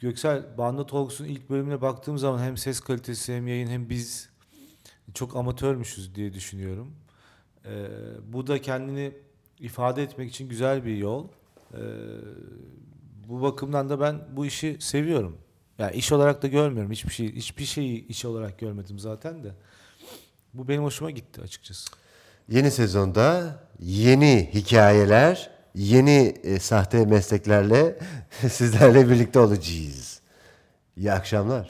Göksel 0.00 0.58
Banda 0.58 0.86
Talks'un 0.86 1.24
ilk 1.24 1.50
bölümüne 1.50 1.80
baktığım 1.80 2.18
zaman 2.18 2.42
hem 2.42 2.56
ses 2.56 2.80
kalitesi 2.80 3.34
hem 3.34 3.46
yayın 3.46 3.68
hem 3.68 3.88
biz 3.88 4.30
çok 5.14 5.36
amatörmüşüz 5.36 6.14
diye 6.14 6.32
düşünüyorum. 6.32 6.92
E, 7.66 7.88
bu 8.32 8.46
da 8.46 8.60
kendini 8.62 9.12
ifade 9.60 10.02
etmek 10.02 10.30
için 10.30 10.48
güzel 10.48 10.84
bir 10.84 10.96
yol. 10.96 11.28
E, 11.72 11.80
bu 13.28 13.42
bakımdan 13.42 13.88
da 13.88 14.00
ben 14.00 14.20
bu 14.32 14.46
işi 14.46 14.76
seviyorum. 14.80 15.38
Yani 15.78 15.96
iş 15.96 16.12
olarak 16.12 16.42
da 16.42 16.46
görmüyorum. 16.46 16.92
Hiçbir 16.92 17.12
şey 17.12 17.34
hiçbir 17.34 17.64
şeyi 17.64 18.06
iş 18.06 18.24
olarak 18.24 18.58
görmedim 18.58 18.98
zaten 18.98 19.44
de. 19.44 19.48
Bu 20.54 20.68
benim 20.68 20.82
hoşuma 20.82 21.10
gitti 21.10 21.40
açıkçası. 21.40 21.90
Yeni 22.48 22.70
sezonda 22.70 23.58
yeni 23.80 24.50
hikayeler, 24.54 25.50
yeni 25.74 26.34
e, 26.44 26.58
sahte 26.58 27.04
mesleklerle 27.04 27.98
sizlerle 28.50 29.10
birlikte 29.10 29.38
olacağız. 29.38 30.20
İyi 30.96 31.12
akşamlar. 31.12 31.66